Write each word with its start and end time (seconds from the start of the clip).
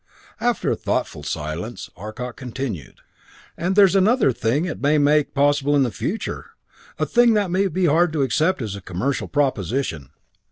After 0.39 0.71
a 0.71 0.75
thoughtful 0.75 1.21
silence, 1.21 1.91
Arcot 1.95 2.35
continued, 2.35 3.01
"And 3.55 3.75
there 3.75 3.85
is 3.85 3.95
another 3.95 4.31
thing 4.31 4.65
it 4.65 4.81
may 4.81 4.97
make 4.97 5.35
possible 5.35 5.75
in 5.75 5.83
the 5.83 5.91
future 5.91 6.55
a 6.97 7.05
thing 7.05 7.35
that 7.35 7.51
may 7.51 7.67
be 7.67 7.85
hard 7.85 8.11
to 8.13 8.23
accept 8.23 8.63
as 8.63 8.75
a 8.75 8.81
commercial 8.81 9.27
proposition. 9.27 10.09